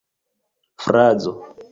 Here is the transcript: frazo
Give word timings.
frazo 0.83 1.33